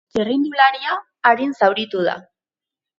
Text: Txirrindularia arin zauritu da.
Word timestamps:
Txirrindularia 0.13 0.97
arin 1.35 1.55
zauritu 1.63 2.05
da. 2.11 2.21